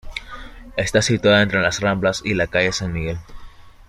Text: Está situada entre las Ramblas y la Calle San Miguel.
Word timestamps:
Está 0.77 1.03
situada 1.03 1.43
entre 1.43 1.61
las 1.61 1.79
Ramblas 1.79 2.23
y 2.25 2.33
la 2.33 2.47
Calle 2.47 2.73
San 2.73 2.91
Miguel. 2.91 3.19